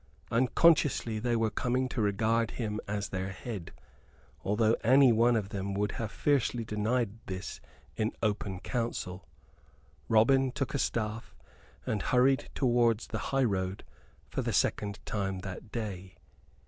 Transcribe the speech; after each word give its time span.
Unconsciously 0.31 1.19
they 1.19 1.35
were 1.35 1.51
coming 1.51 1.87
to 1.87 2.01
regard 2.01 2.49
him 2.49 2.79
as 2.87 3.09
their 3.09 3.29
head, 3.29 3.71
although 4.43 4.75
any 4.83 5.11
one 5.11 5.35
of 5.35 5.49
them 5.49 5.75
would 5.75 5.91
have 5.91 6.11
fiercely 6.11 6.65
denied 6.65 7.11
this 7.27 7.61
in 7.95 8.11
open 8.23 8.59
council. 8.61 9.27
Robin 10.09 10.51
took 10.51 10.73
a 10.73 10.79
staff, 10.79 11.35
and 11.85 12.01
hurried 12.01 12.49
towards 12.55 13.05
the 13.09 13.19
highroad 13.29 13.83
for 14.27 14.41
the 14.41 14.51
second 14.53 14.97
time 15.05 15.41
that 15.41 15.71
day. 15.71 16.15